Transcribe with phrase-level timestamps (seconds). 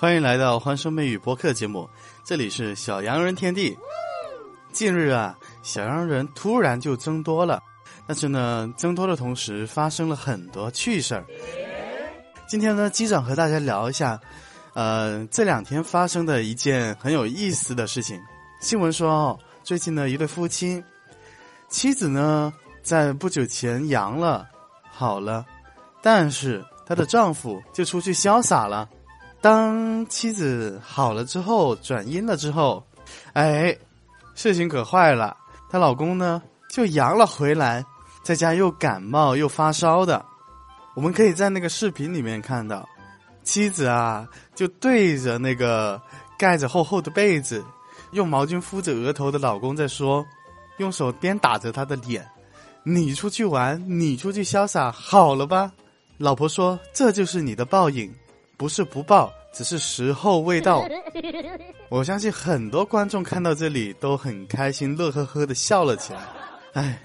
[0.00, 1.86] 欢迎来到欢声妹语播客节目，
[2.24, 3.76] 这里是小洋人天地。
[4.72, 7.62] 近日啊，小洋人突然就增多了，
[8.06, 11.22] 但是呢，增多的同时发生了很多趣事儿。
[12.48, 14.18] 今天呢，机长和大家聊一下，
[14.72, 18.18] 呃，这两天发生的一件很有意思的事情。
[18.62, 20.82] 新闻说，最近呢，一对夫妻，
[21.68, 22.50] 妻子呢
[22.82, 24.48] 在不久前阳了，
[24.90, 25.44] 好了，
[26.00, 28.88] 但是她的丈夫就出去潇洒了。
[29.40, 32.84] 当妻子好了之后，转阴了之后，
[33.32, 33.76] 哎，
[34.34, 35.36] 事情可坏了。
[35.70, 37.84] 她老公呢就阳了回来，
[38.22, 40.24] 在家又感冒又发烧的。
[40.94, 42.86] 我们可以在那个视频里面看到，
[43.42, 46.00] 妻子啊就对着那个
[46.36, 47.64] 盖着厚厚的被子，
[48.10, 50.26] 用毛巾敷着额头的老公在说，
[50.78, 52.28] 用手边打着他的脸
[52.84, 55.72] ：“你出去玩，你出去潇洒，好了吧？”
[56.18, 58.12] 老婆说：“这就是你的报应。”
[58.60, 60.84] 不是不报，只是时候未到。
[61.88, 66.20] 我相信很多观众看到这里都很开心，乐呵呵的笑了起来。
[66.74, 67.00] 哎，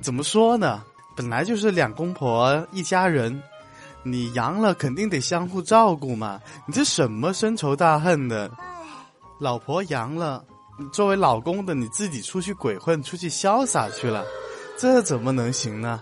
[0.00, 0.84] 怎么说呢？
[1.16, 3.42] 本来就是两公婆一家人，
[4.04, 6.40] 你阳了肯定得相互照顾嘛。
[6.64, 8.48] 你这什么深仇大恨的？
[9.40, 10.44] 老婆阳了，
[10.92, 14.24] 作为老公的你自己出去鬼混，出去潇洒去了，
[14.78, 16.00] 这怎么能行呢？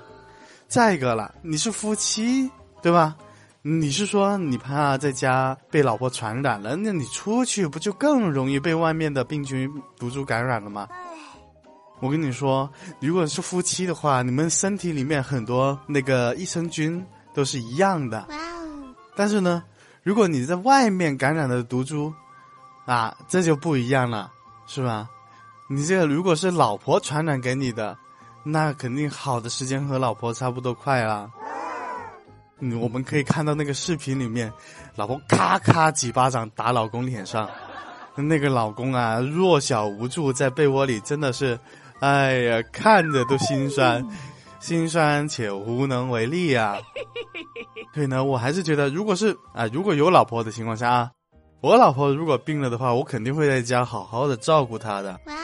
[0.69, 2.51] 再一个了，你是夫妻，
[2.83, 3.17] 对吧？
[3.71, 6.75] 你是说你怕在家被老婆传染了？
[6.75, 10.89] 那你出去不就更容易被外面的病菌毒株感染了吗？
[12.01, 18.27] 我跟你说，如果是夫妻的话，你们身体里面很多那个益生菌都是一样的。
[18.31, 18.95] 哇哦！
[19.15, 19.63] 但是呢，
[20.03, 22.11] 如果你在外面感染的毒株，
[22.87, 24.33] 啊，这就不一样了，
[24.67, 25.07] 是吧？
[25.69, 27.95] 你这个如果是老婆传染给你的，
[28.45, 31.31] 那肯定好的时间和老婆差不多快啊。
[32.61, 34.53] 嗯，我们可以看到那个视频里面，
[34.97, 37.49] 老婆咔咔几巴掌打老公脸上，
[38.17, 41.59] 那个老公啊弱小无助，在被窝里真的是，
[42.01, 44.05] 哎呀，看着都心酸，
[44.59, 46.77] 心酸且无能为力啊。
[47.95, 51.11] 所以呢，我还是觉得，如果是啊，如果有老婆的情况下啊，
[51.61, 55.13] 我老婆如果病了的话，我肯定会在家好好的照顾她的。
[55.27, 55.35] 哇，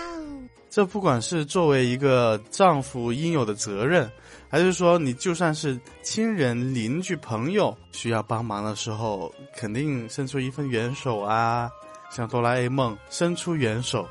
[0.75, 4.11] 这不管是作为一个丈夫应有的责任。
[4.49, 11.71] 还是说，你就算是亲人、邻居、朋友需要帮忙的时候，肯定伸出一份援手啊，
[12.11, 14.05] 像哆啦 A 梦伸出援手。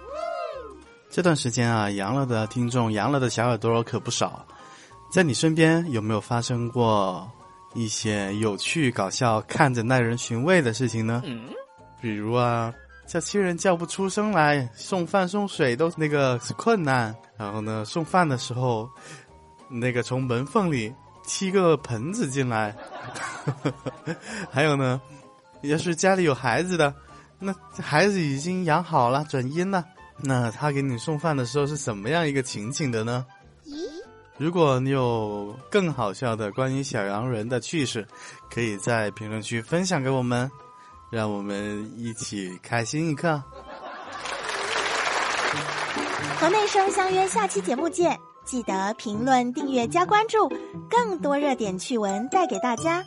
[1.10, 4.46] 这段时间啊，阳了的听众、阳了的小耳朵可不少。
[5.12, 7.30] 在你身边有没有发生过
[7.74, 11.22] 一些有趣、搞笑、看着耐人寻味的事情呢？
[12.02, 12.74] 比如啊，
[13.06, 17.16] 叫亲人叫不出声来，送饭送水都那个是困难。
[17.38, 18.90] 然后呢，送饭的时候。
[19.70, 20.94] 那个从门缝里
[21.26, 22.76] 踢个盆子进来，
[24.52, 25.02] 还有呢，
[25.64, 26.94] 要是家里有孩子的，
[27.40, 29.84] 那孩子已经养好了转阴了，
[30.18, 33.26] 那他给你送饭的时候是怎么样一个情景的呢？
[34.38, 38.06] 如果你有更好笑的关于小洋人的趣事，
[38.52, 40.52] 可以在评论区分享给我们，
[41.14, 43.40] 让我们一起开心一刻。
[46.40, 48.20] 和内生相约下期节目见。
[48.44, 50.52] 记得评论、订阅、加关注，
[50.90, 53.06] 更多热点趣闻带给大家。